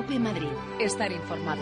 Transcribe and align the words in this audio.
Cope 0.00 0.18
Madrid. 0.18 0.48
Estar 0.78 1.12
informado. 1.12 1.60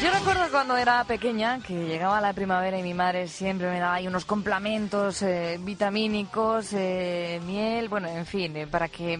Yo 0.00 0.10
recuerdo 0.12 0.42
cuando 0.52 0.76
era 0.76 1.02
pequeña 1.02 1.58
que 1.58 1.84
llegaba 1.84 2.20
la 2.20 2.32
primavera 2.32 2.78
y 2.78 2.82
mi 2.84 2.94
madre 2.94 3.26
siempre 3.26 3.68
me 3.68 3.80
daba 3.80 3.94
ahí 3.94 4.06
unos 4.06 4.24
complementos 4.24 5.22
eh, 5.22 5.58
vitamínicos, 5.60 6.72
eh, 6.74 7.40
miel, 7.44 7.88
bueno, 7.88 8.06
en 8.06 8.24
fin, 8.24 8.56
eh, 8.56 8.68
para 8.68 8.86
que 8.86 9.18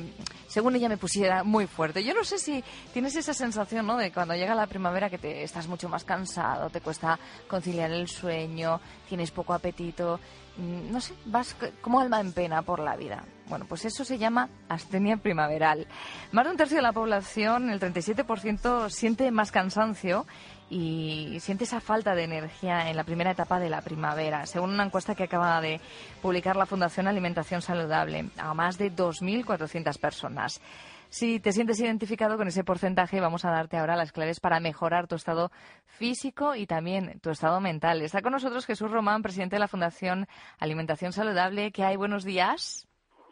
según 0.57 0.75
ella 0.75 0.89
me 0.89 0.97
pusiera 0.97 1.45
muy 1.45 1.67
fuerte. 1.67 2.03
Yo 2.03 2.15
no 2.15 2.25
sé 2.25 2.39
si 2.39 2.65
tienes 2.95 3.15
esa 3.15 3.35
sensación, 3.35 3.87
¿no? 3.87 3.99
De 3.99 4.11
cuando 4.11 4.35
llega 4.35 4.55
la 4.55 4.67
primavera 4.67 5.11
que 5.11 5.19
te 5.19 5.43
estás 5.43 5.69
mucho 5.69 5.87
más 5.87 6.03
cansado, 6.03 6.71
te 6.71 6.81
cuesta 6.81 7.19
conciliar 7.47 7.91
el 7.91 8.09
sueño, 8.09 8.81
tienes 9.07 9.31
poco 9.33 9.53
apetito, 9.53 10.19
no 10.59 11.01
sé, 11.01 11.15
vas 11.27 11.57
como 11.81 12.01
alma 12.01 12.21
en 12.21 12.33
pena 12.33 12.63
por 12.63 12.81
la 12.81 12.97
vida. 12.97 13.25
Bueno, 13.49 13.65
pues 13.69 13.85
eso 13.85 14.05
se 14.05 14.19
llama 14.19 14.49
astenia 14.69 15.17
primaveral. 15.19 15.87
Más 16.33 16.45
de 16.45 16.51
un 16.51 16.57
tercio 16.57 16.77
de 16.77 16.83
la 16.83 16.93
población, 16.93 17.71
el 17.71 17.79
37%, 17.79 18.91
siente 18.91 19.31
más 19.31 19.53
cansancio 19.53 20.27
y 20.69 21.39
siente 21.41 21.65
esa 21.65 21.81
falta 21.81 22.15
de 22.15 22.25
energía 22.25 22.91
en 22.91 22.97
la 22.97 23.05
primera 23.05 23.31
etapa 23.31 23.61
de 23.61 23.71
la 23.71 23.83
primavera, 23.83 24.47
según 24.47 24.71
una 24.71 24.85
encuesta 24.85 25.15
que 25.15 25.25
acaba 25.25 25.61
de 25.61 25.81
publicar 26.23 26.57
la 26.57 26.67
Fundación 26.67 27.07
Alimentación 27.07 27.63
Saludable 27.63 28.31
a 28.37 28.53
más 28.55 28.79
de 28.79 28.93
2.400 28.93 29.99
personas. 29.99 30.61
Si 31.09 31.41
te 31.41 31.53
sientes 31.53 31.81
identificado 31.81 32.37
con 32.37 32.49
ese 32.49 32.65
porcentaje, 32.65 33.21
vamos 33.21 33.45
a 33.45 33.51
darte 33.51 33.77
ahora 33.79 33.97
las 33.97 34.13
claves 34.13 34.41
para 34.41 34.61
mejorar 34.61 35.07
tu 35.07 35.15
estado 35.15 35.51
físico 35.85 36.55
y 36.55 36.67
también 36.67 37.21
tu 37.21 37.31
estado 37.31 37.61
mental. 37.61 38.03
Está 38.03 38.23
con 38.23 38.33
nosotros 38.33 38.67
Jesús 38.67 38.91
Román, 38.91 39.23
presidente 39.23 39.57
de 39.57 39.61
la 39.61 39.69
Fundación 39.69 40.27
Alimentación 40.59 41.13
Saludable. 41.13 41.73
¿Qué 41.73 41.85
hay? 41.85 41.97
Buenos 41.97 42.25
días. 42.25 42.87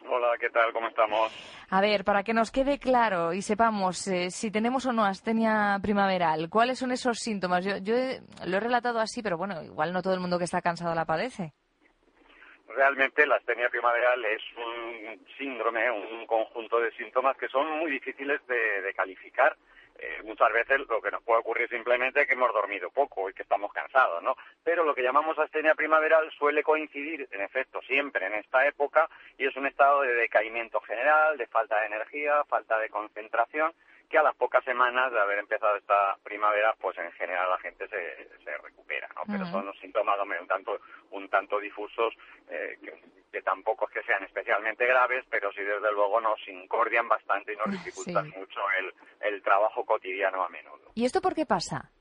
Hola, 0.07 0.27
¿qué 0.39 0.49
tal? 0.51 0.71
¿Cómo 0.71 0.87
estamos? 0.87 1.31
A 1.69 1.81
ver, 1.81 2.03
para 2.05 2.23
que 2.23 2.33
nos 2.33 2.51
quede 2.51 2.77
claro 2.77 3.33
y 3.33 3.41
sepamos 3.41 4.07
eh, 4.07 4.29
si 4.29 4.51
tenemos 4.51 4.85
o 4.85 4.93
no 4.93 5.03
astenia 5.03 5.79
primaveral, 5.81 6.47
¿cuáles 6.49 6.77
son 6.77 6.91
esos 6.91 7.17
síntomas? 7.17 7.65
Yo, 7.65 7.77
yo 7.77 7.95
he- 7.95 8.21
lo 8.45 8.57
he 8.57 8.59
relatado 8.59 8.99
así, 8.99 9.23
pero 9.23 9.35
bueno, 9.37 9.63
igual 9.63 9.91
no 9.93 10.03
todo 10.03 10.13
el 10.13 10.19
mundo 10.19 10.37
que 10.37 10.43
está 10.45 10.61
cansado 10.61 10.93
la 10.93 11.05
padece. 11.05 11.53
Realmente 12.75 13.25
la 13.25 13.37
astenia 13.37 13.69
primaveral 13.69 14.25
es 14.25 14.41
un 14.57 15.25
síndrome, 15.37 15.89
un 15.89 16.27
conjunto 16.27 16.77
de 16.81 16.91
síntomas 16.91 17.37
que 17.37 17.47
son 17.47 17.69
muy 17.79 17.89
difíciles 17.89 18.45
de, 18.47 18.93
calificar. 18.93 19.55
Eh, 19.97 20.21
muchas 20.25 20.51
veces 20.51 20.79
lo 20.89 21.01
que 21.01 21.09
nos 21.09 21.23
puede 21.23 21.39
ocurrir 21.39 21.69
simplemente 21.69 22.21
es 22.21 22.27
que 22.27 22.33
hemos 22.33 22.51
dormido 22.51 22.89
poco 22.89 23.29
y 23.29 23.33
que 23.33 23.43
estamos 23.43 23.71
cansados, 23.71 24.21
¿no? 24.21 24.35
Pero 24.61 24.83
lo 24.83 24.93
que 24.93 25.03
llamamos 25.03 25.39
astenia 25.39 25.73
primaveral 25.73 26.29
suele 26.31 26.63
coincidir, 26.63 27.29
en 27.31 27.41
efecto, 27.41 27.81
siempre 27.83 28.25
en 28.25 28.33
esta 28.33 28.67
época 28.67 29.09
y 29.37 29.45
es 29.45 29.55
un 29.55 29.67
estado 29.67 30.01
de 30.01 30.13
decaimiento 30.13 30.81
general, 30.81 31.37
de 31.37 31.47
falta 31.47 31.79
de 31.79 31.85
energía, 31.85 32.43
falta 32.43 32.77
de 32.77 32.89
concentración, 32.89 33.71
que 34.09 34.17
a 34.17 34.23
las 34.23 34.35
pocas 34.35 34.63
semanas 34.63 35.11
de 35.11 35.19
haber 35.19 35.39
empezado 35.39 35.75
esta 35.77 36.17
primavera, 36.23 36.75
pues 36.79 36.97
en 36.97 37.11
general 37.13 37.49
la 37.49 37.57
gente 37.59 37.87
se, 37.87 38.37
se 38.43 38.57
recupera, 38.57 39.07
¿no? 39.15 39.21
Pero 39.27 39.45
son 39.47 39.63
unos 39.63 39.77
síntomas 39.79 40.17
un 40.41 40.47
tanto, 40.47 40.79
un 41.11 41.29
tanto 41.29 41.59
difusos 41.59 42.13
eh, 42.49 42.77
que, 42.83 42.93
que 43.31 43.41
tampoco 43.41 43.87
es 43.87 43.93
que 43.93 44.03
sean 44.03 44.23
especialmente 44.23 44.85
graves, 44.85 45.25
pero 45.29 45.51
sí 45.51 45.61
desde 45.61 45.91
luego 45.91 46.21
nos 46.21 46.39
incordian 46.47 47.07
bastante 47.07 47.53
y 47.53 47.57
nos 47.57 47.71
dificultan 47.71 48.31
Sí. 48.31 48.37
mucho 48.37 48.59
el, 48.79 48.93
el 49.33 49.41
trabajo 49.41 49.85
cotidiano 49.85 50.43
a 50.43 50.49
menudo. 50.49 50.91
¿Y 50.95 51.05
esto 51.05 51.21
por 51.21 51.33
qué 51.35 51.45
pasa? 51.45 51.91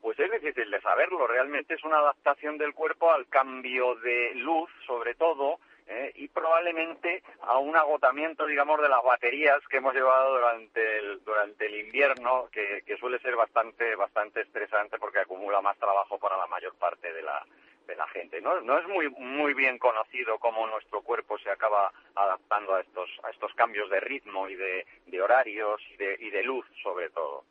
Pues 0.00 0.18
es 0.18 0.30
difícil 0.32 0.68
de 0.70 0.80
saberlo. 0.80 1.26
Realmente 1.28 1.74
es 1.74 1.84
una 1.84 1.98
adaptación 1.98 2.58
del 2.58 2.74
cuerpo 2.74 3.12
al 3.12 3.28
cambio 3.28 3.94
de 3.96 4.34
luz, 4.34 4.68
sobre 4.86 5.14
todo, 5.14 5.60
eh, 5.92 6.12
y 6.16 6.28
probablemente 6.28 7.22
a 7.42 7.58
un 7.58 7.76
agotamiento, 7.76 8.46
digamos, 8.46 8.80
de 8.80 8.88
las 8.88 9.02
baterías 9.04 9.58
que 9.68 9.76
hemos 9.76 9.94
llevado 9.94 10.34
durante 10.38 10.98
el, 10.98 11.22
durante 11.22 11.66
el 11.66 11.86
invierno, 11.86 12.48
que, 12.50 12.82
suele 12.98 13.18
ser 13.18 13.36
bastante, 13.36 13.94
bastante 13.96 14.42
estresante 14.42 14.98
porque 14.98 15.18
acumula 15.18 15.60
más 15.60 15.76
trabajo 15.76 16.18
para 16.18 16.36
la 16.36 16.46
mayor 16.46 16.74
parte 16.76 17.12
de 17.12 17.20
la, 17.20 17.44
de 17.86 17.96
la 17.96 18.06
gente. 18.08 18.40
No, 18.40 18.60
no 18.60 18.78
es 18.78 18.88
muy, 18.88 19.10
muy 19.10 19.52
bien 19.54 19.78
conocido 19.78 20.38
cómo 20.38 20.66
nuestro 20.66 21.02
cuerpo 21.02 21.36
se 21.38 21.50
acaba 21.50 21.92
adaptando 22.14 22.74
a 22.74 22.80
estos, 22.80 23.10
a 23.24 23.30
estos 23.30 23.52
cambios 23.54 23.90
de 23.90 24.00
ritmo 24.00 24.48
y 24.48 24.54
de, 24.54 24.86
horarios 25.20 25.80
y 25.92 25.96
de, 25.96 26.16
y 26.20 26.30
de 26.30 26.42
luz, 26.42 26.64
sobre 26.82 27.10
todo. 27.10 27.44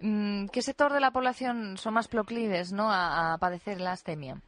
Mm, 0.00 0.48
¿Qué 0.48 0.62
sector 0.62 0.92
de 0.92 1.00
la 1.00 1.12
población 1.12 1.76
son 1.76 1.94
más 1.94 2.08
proclives 2.08 2.72
¿no? 2.72 2.90
a, 2.90 3.34
a 3.34 3.38
padecer 3.38 3.80
la 3.80 3.92
astemia? 3.92 4.40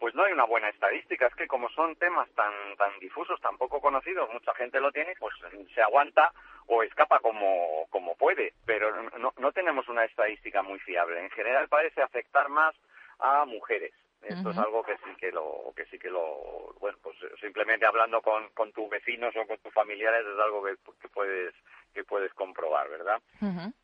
Pues 0.00 0.14
no 0.14 0.24
hay 0.24 0.32
una 0.32 0.44
buena 0.44 0.70
estadística, 0.70 1.26
es 1.26 1.34
que 1.34 1.46
como 1.46 1.68
son 1.68 1.94
temas 1.96 2.28
tan 2.30 2.52
tan 2.76 2.98
difusos, 3.00 3.38
tan 3.40 3.58
poco 3.58 3.80
conocidos, 3.80 4.32
mucha 4.32 4.54
gente 4.54 4.80
lo 4.80 4.90
tiene, 4.90 5.14
pues 5.20 5.34
se 5.74 5.82
aguanta 5.82 6.32
o 6.66 6.82
escapa 6.82 7.20
como, 7.20 7.86
como 7.90 8.16
puede, 8.16 8.54
pero 8.64 8.90
no, 9.18 9.34
no 9.36 9.52
tenemos 9.52 9.88
una 9.88 10.04
estadística 10.04 10.62
muy 10.62 10.78
fiable. 10.80 11.20
En 11.20 11.30
general 11.30 11.68
parece 11.68 12.00
afectar 12.00 12.48
más 12.48 12.74
a 13.18 13.44
mujeres. 13.44 13.92
Esto 14.22 14.50
es 14.50 14.58
algo 14.58 14.82
que 14.82 14.96
sí 14.98 15.10
que 15.18 15.32
lo, 15.32 15.72
que 15.74 15.86
sí 15.86 15.98
que 15.98 16.10
lo, 16.10 16.74
bueno, 16.78 16.98
pues 17.02 17.16
simplemente 17.40 17.86
hablando 17.86 18.20
con, 18.20 18.48
con 18.50 18.72
tus 18.72 18.88
vecinos 18.88 19.34
o 19.36 19.46
con 19.46 19.58
tus 19.58 19.72
familiares 19.72 20.24
es 20.26 20.38
algo 20.38 20.62
que, 20.62 20.76
que 21.00 21.08
puedes, 21.08 21.54
que 21.92 22.04
puedes 22.04 22.32
comprobar, 22.34 22.88
¿verdad? 22.88 23.20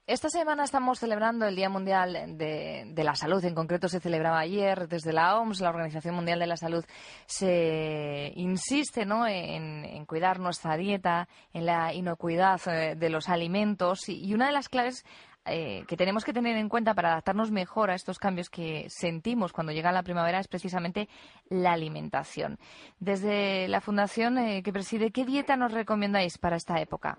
Esta 0.07 0.29
semana 0.29 0.65
estamos 0.65 0.99
celebrando 0.99 1.47
el 1.47 1.57
Día 1.57 1.69
Mundial 1.69 2.37
de, 2.37 2.85
de 2.87 3.05
la 3.05 3.15
Salud. 3.15 3.45
En 3.45 3.55
concreto 3.55 3.89
se 3.89 4.01
celebraba 4.01 4.39
ayer 4.39 4.89
desde 4.89 5.13
la 5.13 5.39
OMS, 5.39 5.61
la 5.61 5.71
Organización 5.71 6.15
Mundial 6.15 6.39
de 6.39 6.47
la 6.47 6.57
Salud, 6.57 6.85
se 7.27 8.33
insiste 8.37 9.05
¿no? 9.05 9.27
en, 9.27 9.85
en 9.85 10.05
cuidar 10.05 10.39
nuestra 10.39 10.77
dieta, 10.77 11.29
en 11.53 11.67
la 11.67 11.93
inocuidad 11.95 12.61
eh, 12.69 12.95
de 12.95 13.11
los 13.11 13.29
alimentos 13.29 14.09
y, 14.09 14.25
y 14.25 14.35
una 14.35 14.47
de 14.47 14.53
las 14.53 14.69
claves 14.69 15.05
eh, 15.47 15.85
que 15.87 15.97
tenemos 15.97 16.25
que 16.25 16.33
tener 16.33 16.57
en 16.57 16.69
cuenta 16.69 16.95
para 16.95 17.13
adaptarnos 17.13 17.51
mejor 17.51 17.91
a 17.91 17.95
estos 17.95 18.19
cambios 18.19 18.51
que 18.51 18.87
sentimos 18.89 19.53
cuando 19.53 19.73
llega 19.73 19.93
la 19.93 20.03
primavera 20.03 20.41
es 20.41 20.49
precisamente 20.49 21.09
la 21.49 21.73
alimentación. 21.73 22.59
Desde 22.99 23.69
la 23.69 23.81
fundación 23.81 24.39
eh, 24.39 24.63
que 24.65 24.73
preside, 24.73 25.13
¿qué 25.13 25.25
dieta 25.25 25.57
nos 25.57 25.73
recomendáis 25.73 26.39
para 26.39 26.57
esta 26.57 26.81
época? 26.81 27.19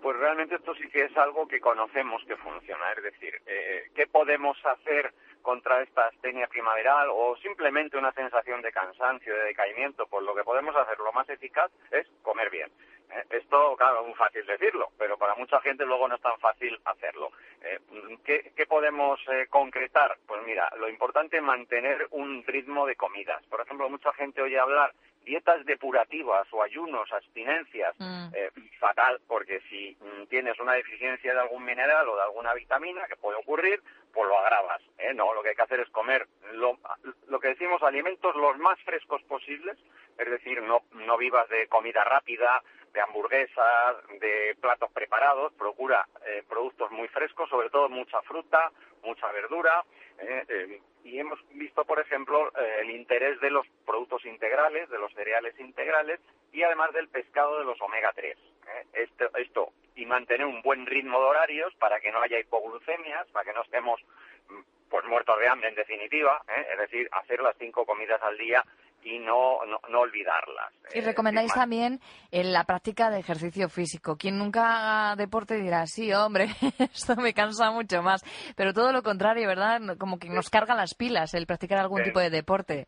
Pues 0.00 0.16
realmente 0.16 0.54
esto 0.54 0.74
sí 0.74 0.88
que 0.88 1.04
es 1.04 1.16
algo 1.16 1.46
que 1.48 1.60
conocemos 1.60 2.22
que 2.26 2.36
funciona, 2.36 2.92
es 2.96 3.02
decir, 3.02 3.34
eh, 3.46 3.90
¿qué 3.94 4.06
podemos 4.06 4.56
hacer 4.64 5.12
contra 5.42 5.82
esta 5.82 6.06
astenia 6.06 6.46
primaveral 6.46 7.08
o 7.10 7.36
simplemente 7.42 7.98
una 7.98 8.12
sensación 8.12 8.62
de 8.62 8.72
cansancio, 8.72 9.34
de 9.34 9.44
decaimiento? 9.44 10.06
Pues 10.06 10.24
lo 10.24 10.34
que 10.34 10.44
podemos 10.44 10.74
hacer, 10.76 10.98
lo 10.98 11.12
más 11.12 11.28
eficaz, 11.28 11.70
es 11.90 12.06
comer 12.22 12.48
bien. 12.50 12.70
Eh, 13.10 13.24
Esto, 13.30 13.76
claro, 13.76 14.00
es 14.00 14.06
muy 14.06 14.14
fácil 14.16 14.44
decirlo, 14.46 14.90
pero 14.98 15.16
para 15.16 15.34
mucha 15.34 15.60
gente 15.60 15.84
luego 15.86 16.08
no 16.08 16.16
es 16.16 16.20
tan 16.20 16.38
fácil 16.40 16.78
hacerlo. 16.84 17.30
Eh, 17.62 17.78
¿Qué, 18.24 18.52
qué 18.56 18.66
podemos 18.66 19.18
eh, 19.28 19.46
concretar? 19.48 20.16
Pues 20.26 20.42
mira, 20.44 20.70
lo 20.78 20.88
importante 20.88 21.38
es 21.38 21.42
mantener 21.42 22.06
un 22.10 22.44
ritmo 22.46 22.86
de 22.86 22.96
comidas. 22.96 23.42
Por 23.46 23.60
ejemplo, 23.60 23.88
mucha 23.88 24.12
gente 24.12 24.42
oye 24.42 24.58
hablar 24.58 24.92
dietas 25.24 25.64
depurativas 25.66 26.46
o 26.52 26.62
ayunos, 26.62 27.10
abstinencias, 27.12 27.94
Mm. 27.98 28.28
eh, 28.34 28.50
fatal, 28.78 29.20
porque 29.26 29.60
si 29.68 29.96
mm, 30.00 30.26
tienes 30.28 30.58
una 30.60 30.72
deficiencia 30.74 31.34
de 31.34 31.40
algún 31.40 31.64
mineral 31.64 32.08
o 32.08 32.16
de 32.16 32.22
alguna 32.22 32.54
vitamina, 32.54 33.06
que 33.08 33.16
puede 33.16 33.36
ocurrir, 33.38 33.82
pues 34.12 34.26
lo 34.28 34.38
agravas. 34.38 34.80
¿eh? 34.98 35.12
No, 35.14 35.34
lo 35.34 35.42
que 35.42 35.50
hay 35.50 35.54
que 35.54 35.62
hacer 35.62 35.80
es 35.80 35.88
comer 35.90 36.26
lo, 36.52 36.78
lo 37.26 37.40
que 37.40 37.48
decimos 37.48 37.82
alimentos 37.82 38.34
los 38.36 38.56
más 38.58 38.80
frescos 38.84 39.22
posibles, 39.24 39.76
es 40.16 40.30
decir, 40.30 40.62
no, 40.62 40.82
no 40.92 41.18
vivas 41.18 41.48
de 41.50 41.66
comida 41.68 42.04
rápida, 42.04 42.62
de 42.92 43.00
hamburguesas, 43.00 43.96
de 44.20 44.56
platos 44.60 44.90
preparados, 44.92 45.52
procura 45.54 46.06
eh, 46.26 46.42
productos 46.48 46.90
muy 46.90 47.08
frescos, 47.08 47.48
sobre 47.48 47.70
todo 47.70 47.88
mucha 47.88 48.20
fruta, 48.22 48.70
mucha 49.02 49.30
verdura, 49.32 49.84
eh, 50.18 50.44
eh, 50.48 50.80
y 51.04 51.18
hemos 51.18 51.38
visto, 51.50 51.84
por 51.84 52.00
ejemplo, 52.00 52.48
eh, 52.48 52.78
el 52.80 52.90
interés 52.90 53.40
de 53.40 53.50
los 53.50 53.66
productos 53.86 54.24
integrales, 54.24 54.88
de 54.90 54.98
los 54.98 55.12
cereales 55.14 55.58
integrales 55.58 56.20
y 56.52 56.62
además 56.62 56.92
del 56.92 57.08
pescado 57.08 57.58
de 57.58 57.64
los 57.64 57.80
omega 57.80 58.12
3. 58.14 58.36
¿eh? 58.36 58.86
Esto, 58.92 59.30
esto 59.36 59.72
y 59.94 60.06
mantener 60.06 60.46
un 60.46 60.62
buen 60.62 60.86
ritmo 60.86 61.18
de 61.18 61.26
horarios 61.26 61.74
para 61.76 62.00
que 62.00 62.12
no 62.12 62.20
haya 62.20 62.38
hipoglucemias, 62.38 63.26
para 63.28 63.44
que 63.44 63.52
no 63.52 63.62
estemos 63.62 64.00
mm, 64.48 64.88
pues 64.90 65.04
muertos 65.06 65.38
de 65.38 65.48
hambre 65.48 65.68
en 65.68 65.74
definitiva, 65.74 66.42
¿eh? 66.48 66.66
es 66.72 66.78
decir, 66.78 67.08
hacer 67.12 67.40
las 67.40 67.56
cinco 67.58 67.84
comidas 67.84 68.22
al 68.22 68.36
día 68.38 68.64
y 69.04 69.18
no, 69.18 69.58
no, 69.88 70.00
olvidarlas. 70.00 70.72
Y 70.94 71.00
recomendáis 71.00 71.52
también 71.52 72.00
en 72.30 72.52
la 72.52 72.64
práctica 72.64 73.10
de 73.10 73.20
ejercicio 73.20 73.68
físico. 73.68 74.16
Quien 74.16 74.38
nunca 74.38 74.66
haga 74.66 75.16
deporte 75.16 75.56
dirá, 75.56 75.86
sí, 75.86 76.12
hombre, 76.12 76.46
esto 76.78 77.16
me 77.16 77.32
cansa 77.32 77.70
mucho 77.70 78.02
más. 78.02 78.22
Pero 78.56 78.72
todo 78.72 78.92
lo 78.92 79.02
contrario, 79.02 79.48
¿verdad? 79.48 79.80
Como 79.98 80.18
que 80.18 80.28
nos 80.28 80.50
carga 80.50 80.74
las 80.74 80.94
pilas 80.94 81.34
el 81.34 81.46
practicar 81.46 81.78
algún 81.78 82.02
tipo 82.02 82.20
de 82.20 82.30
deporte. 82.30 82.86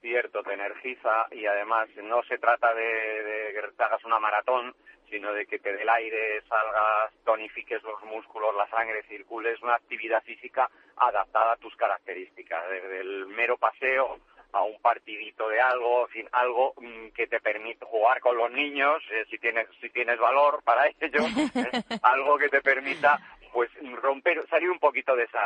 Cierto, 0.00 0.42
te 0.42 0.54
energiza 0.54 1.26
y 1.30 1.46
además 1.46 1.88
no 2.02 2.22
se 2.24 2.36
trata 2.38 2.74
de, 2.74 2.82
de 2.82 3.52
que 3.54 3.76
te 3.76 3.84
hagas 3.84 4.04
una 4.04 4.18
maratón, 4.18 4.74
sino 5.08 5.32
de 5.32 5.46
que 5.46 5.60
te 5.60 5.72
dé 5.72 5.82
el 5.82 5.88
aire, 5.88 6.42
salgas, 6.48 7.12
tonifiques 7.24 7.82
los 7.84 8.02
músculos, 8.02 8.54
la 8.56 8.66
sangre 8.68 9.04
circule. 9.04 9.52
Es 9.52 9.62
una 9.62 9.76
actividad 9.76 10.22
física 10.24 10.68
adaptada 10.96 11.52
a 11.52 11.56
tus 11.56 11.76
características, 11.76 12.68
desde 12.68 13.00
el 13.00 13.26
mero 13.28 13.56
paseo 13.58 14.18
a 14.52 14.62
un 14.62 14.78
partidito 14.80 15.48
de 15.48 15.60
algo, 15.60 16.06
fin, 16.08 16.28
algo 16.32 16.74
mm, 16.76 17.08
que 17.14 17.26
te 17.26 17.40
permita 17.40 17.86
jugar 17.86 18.20
con 18.20 18.36
los 18.36 18.50
niños, 18.50 19.02
eh, 19.10 19.24
si 19.30 19.38
tienes 19.38 19.66
si 19.80 19.88
tienes 19.90 20.18
valor 20.18 20.62
para 20.62 20.86
ello, 20.86 21.20
eh, 21.54 21.82
algo 22.02 22.38
que 22.38 22.48
te 22.48 22.60
permita 22.60 23.18
pues 23.52 23.70
romper, 24.00 24.46
salir 24.48 24.70
un 24.70 24.78
poquito 24.78 25.14
de 25.14 25.24
esa, 25.24 25.40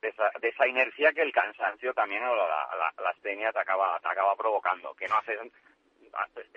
de 0.00 0.08
esa, 0.08 0.30
de 0.40 0.48
esa 0.48 0.66
inercia 0.66 1.12
que 1.12 1.22
el 1.22 1.32
cansancio 1.32 1.92
también 1.92 2.22
o 2.22 2.36
la, 2.36 2.46
la, 2.46 3.02
la 3.02 3.10
astenia 3.10 3.52
te 3.52 3.58
acaba, 3.58 3.98
te 4.00 4.08
acaba 4.08 4.36
provocando, 4.36 4.94
que 4.94 5.08
no 5.08 5.16
haces 5.16 5.38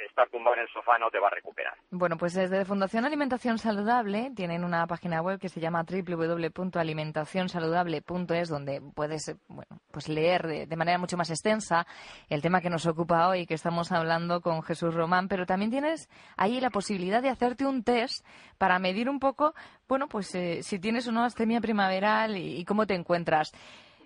estar 0.06 0.30
tumbado 0.30 0.56
en 0.56 0.62
el 0.64 0.70
sofá 0.70 0.98
no 1.00 1.10
te 1.10 1.20
va 1.20 1.28
a 1.28 1.32
recuperar. 1.32 1.74
Bueno, 1.92 2.18
pues 2.18 2.34
desde 2.34 2.64
Fundación 2.66 3.06
Alimentación 3.06 3.58
Saludable 3.58 4.32
tienen 4.36 4.64
una 4.64 4.88
página 4.88 5.22
web 5.22 5.40
que 5.40 5.50
se 5.50 5.60
llama 5.60 5.84
www.alimentacionsaludable.es 5.84 8.48
donde 8.50 8.82
puedes 8.94 9.36
bueno, 9.48 9.82
pues 9.92 10.08
leer 10.10 10.68
de, 10.68 10.76
manera 10.76 10.98
mucho 10.98 11.16
más 11.18 11.30
extensa 11.30 11.86
el 12.30 12.42
tema 12.42 12.62
que 12.62 12.70
nos 12.70 12.86
ocupa 12.86 13.28
hoy, 13.28 13.46
que 13.46 13.56
estamos 13.56 13.92
hablando 13.92 14.40
con 14.42 14.64
Jesús 14.64 14.94
Román, 14.94 15.28
pero 15.28 15.46
también 15.46 15.72
tienes 15.72 16.10
ahí 16.38 16.62
la 16.62 16.70
posibilidad 16.70 17.22
de 17.22 17.30
hacerte 17.30 17.66
un 17.66 17.84
test 17.84 18.26
para 18.58 18.80
medir 18.80 19.10
un 19.10 19.20
poco, 19.20 19.54
bueno, 19.88 20.08
pues 20.08 20.34
eh, 20.36 20.64
si 20.64 20.80
tienes 20.80 21.08
o 21.08 21.12
no 21.12 21.24
astemia 21.24 21.62
primaveral 21.62 22.38
y 22.38 22.64
cómo 22.66 22.86
te 22.86 22.94
encuentras. 22.96 23.52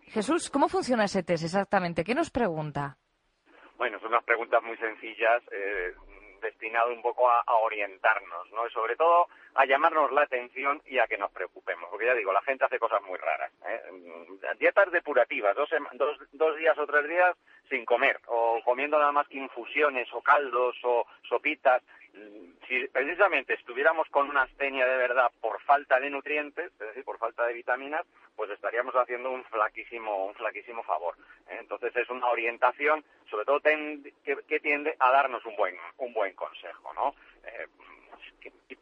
Jesús, 0.07 0.49
¿cómo 0.49 0.69
funciona 0.69 1.03
ese 1.05 1.21
test 1.21 1.43
exactamente? 1.43 2.03
¿Qué 2.03 2.15
nos 2.15 2.31
pregunta? 2.31 2.97
Bueno, 3.79 3.97
son 4.01 4.09
unas 4.09 4.25
preguntas 4.25 4.61
muy 4.61 4.75
sencillas, 4.75 5.41
eh, 5.53 5.93
destinado 6.41 6.91
un 6.91 7.01
poco 7.01 7.31
a, 7.31 7.41
orientarnos, 7.63 8.51
¿no? 8.51 8.67
Y 8.67 8.71
sobre 8.71 8.97
todo 8.97 9.29
a 9.55 9.65
llamarnos 9.65 10.11
la 10.11 10.23
atención 10.23 10.81
y 10.85 10.99
a 10.99 11.07
que 11.07 11.17
nos 11.17 11.31
preocupemos. 11.31 11.89
Porque 11.89 12.05
ya 12.05 12.13
digo, 12.13 12.33
la 12.33 12.41
gente 12.41 12.65
hace 12.65 12.77
cosas 12.77 13.01
muy 13.03 13.17
raras. 13.17 13.53
¿eh? 13.65 13.81
Dietas 14.59 14.91
depurativas, 14.91 15.55
dos, 15.55 15.69
dos, 15.93 16.17
dos 16.33 16.57
días 16.57 16.77
o 16.77 16.85
tres 16.85 17.07
días 17.07 17.37
sin 17.69 17.85
comer, 17.85 18.19
o 18.27 18.59
comiendo 18.65 18.99
nada 18.99 19.13
más 19.13 19.29
que 19.29 19.37
infusiones 19.37 20.11
o 20.11 20.21
caldos 20.21 20.75
o 20.83 21.05
sopitas 21.29 21.81
si 22.67 22.87
precisamente 22.87 23.53
estuviéramos 23.55 24.07
con 24.09 24.29
una 24.29 24.43
astenia 24.43 24.85
de 24.85 24.97
verdad 24.97 25.31
por 25.41 25.59
falta 25.61 25.99
de 25.99 26.09
nutrientes, 26.09 26.71
es 26.71 26.79
decir, 26.79 27.03
por 27.03 27.17
falta 27.17 27.45
de 27.45 27.53
vitaminas, 27.53 28.05
pues 28.35 28.51
estaríamos 28.51 28.93
haciendo 28.95 29.31
un 29.31 29.43
flaquísimo, 29.45 30.27
un 30.27 30.35
flaquísimo 30.35 30.83
favor. 30.83 31.15
Entonces 31.47 31.95
es 31.95 32.09
una 32.09 32.27
orientación, 32.27 33.03
sobre 33.29 33.45
todo 33.45 33.59
que, 33.59 34.59
tiende 34.59 34.95
a 34.99 35.11
darnos 35.11 35.43
un 35.45 35.55
buen, 35.55 35.75
un 35.97 36.13
buen 36.13 36.33
consejo, 36.35 36.93
¿no? 36.93 37.15
Eh, 37.43 37.67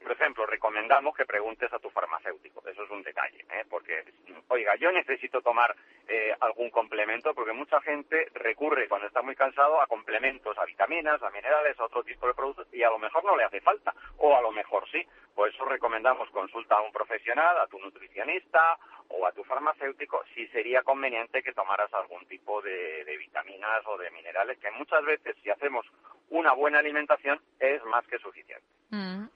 por 0.08 0.12
ejemplo, 0.12 0.46
recomendamos 0.46 1.16
que 1.16 1.26
preguntes 1.26 1.72
a 1.74 1.80
tu 1.80 1.90
farmacéutico. 1.90 2.64
Eso 2.68 2.84
es 2.84 2.90
un 2.90 3.04
detalle, 3.04 3.42
¿eh? 3.52 3.66
porque, 3.70 4.06
oiga, 4.48 4.76
yo 4.76 4.92
necesito 4.92 5.42
tomar 5.42 5.76
eh, 6.08 6.34
algún 6.40 6.70
complemento, 6.70 7.34
porque 7.34 7.52
mucha 7.52 7.82
gente 7.82 8.30
recurre 8.34 8.88
cuando 8.88 9.08
está 9.08 9.22
muy 9.22 9.36
cansado 9.36 9.82
a 9.82 9.88
complementos, 9.88 10.58
a 10.58 10.66
vitaminas, 10.66 11.22
a 11.22 11.30
minerales, 11.32 11.78
a 11.80 11.86
otro 11.86 12.04
tipo 12.04 12.26
de 12.26 12.34
productos, 12.34 12.68
y 12.72 12.84
a 12.84 12.90
lo 12.90 13.00
mejor 13.00 13.26
no 13.26 13.36
le 13.36 13.44
hace 13.44 13.60
falta, 13.60 13.94
o 14.18 14.36
a 14.36 14.42
lo 14.42 14.52
mejor 14.52 14.90
sí. 14.90 15.06
Por 15.36 15.50
eso 15.50 15.66
recomendamos 15.66 16.30
consulta 16.30 16.76
a 16.76 16.82
un 16.82 16.92
profesional, 16.92 17.58
a 17.60 17.68
tu 17.68 17.78
nutricionista 17.78 18.78
o 19.10 19.26
a 19.26 19.32
tu 19.32 19.44
farmacéutico, 19.44 20.24
si 20.34 20.48
sería 20.48 20.82
conveniente 20.84 21.44
que 21.44 21.54
tomaras 21.54 21.94
algún 21.94 22.26
tipo 22.28 22.62
de, 22.62 23.04
vitaminas 23.18 23.86
o 23.86 23.98
de 23.98 24.10
minerales, 24.12 24.58
que 24.60 24.72
muchas 24.72 25.04
veces 25.06 25.36
si 25.44 25.50
hacemos 25.50 25.86
una 26.30 26.54
buena 26.54 26.80
alimentación 26.80 27.40
es 27.60 27.84
más 27.86 28.06
que 28.08 28.18
suficiente. 28.20 28.66
Mm. 28.90 29.27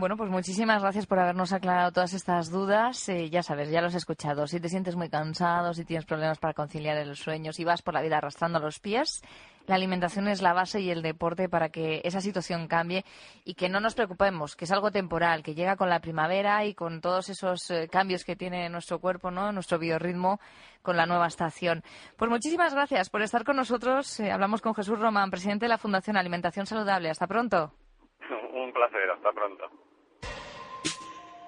Bueno, 0.00 0.16
pues 0.16 0.30
muchísimas 0.30 0.80
gracias 0.80 1.04
por 1.04 1.18
habernos 1.18 1.52
aclarado 1.52 1.92
todas 1.92 2.14
estas 2.14 2.50
dudas. 2.50 3.06
Eh, 3.10 3.28
ya 3.28 3.42
sabes, 3.42 3.70
ya 3.70 3.82
los 3.82 3.92
he 3.92 3.98
escuchado. 3.98 4.46
Si 4.46 4.58
te 4.58 4.70
sientes 4.70 4.96
muy 4.96 5.10
cansado, 5.10 5.74
si 5.74 5.84
tienes 5.84 6.06
problemas 6.06 6.38
para 6.38 6.54
conciliar 6.54 6.96
el 6.96 7.14
sueño, 7.16 7.52
si 7.52 7.66
vas 7.66 7.82
por 7.82 7.92
la 7.92 8.00
vida 8.00 8.16
arrastrando 8.16 8.58
los 8.60 8.80
pies, 8.80 9.20
la 9.66 9.74
alimentación 9.74 10.26
es 10.28 10.40
la 10.40 10.54
base 10.54 10.80
y 10.80 10.90
el 10.90 11.02
deporte 11.02 11.50
para 11.50 11.68
que 11.68 12.00
esa 12.02 12.22
situación 12.22 12.66
cambie 12.66 13.04
y 13.44 13.52
que 13.52 13.68
no 13.68 13.78
nos 13.78 13.94
preocupemos, 13.94 14.56
que 14.56 14.64
es 14.64 14.72
algo 14.72 14.90
temporal, 14.90 15.42
que 15.42 15.54
llega 15.54 15.76
con 15.76 15.90
la 15.90 16.00
primavera 16.00 16.64
y 16.64 16.72
con 16.72 17.02
todos 17.02 17.28
esos 17.28 17.70
eh, 17.70 17.86
cambios 17.92 18.24
que 18.24 18.36
tiene 18.36 18.70
nuestro 18.70 19.00
cuerpo, 19.00 19.30
¿no? 19.30 19.52
nuestro 19.52 19.78
biorritmo 19.78 20.40
con 20.80 20.96
la 20.96 21.04
nueva 21.04 21.26
estación. 21.26 21.82
Pues 22.16 22.30
muchísimas 22.30 22.72
gracias 22.72 23.10
por 23.10 23.20
estar 23.20 23.44
con 23.44 23.56
nosotros. 23.56 24.18
Eh, 24.18 24.32
hablamos 24.32 24.62
con 24.62 24.74
Jesús 24.74 24.98
Román, 24.98 25.30
presidente 25.30 25.66
de 25.66 25.68
la 25.68 25.76
Fundación 25.76 26.16
Alimentación 26.16 26.64
Saludable. 26.64 27.10
Hasta 27.10 27.26
pronto. 27.26 27.74
Un 28.54 28.72
placer, 28.72 29.10
hasta 29.10 29.30
pronto. 29.32 29.89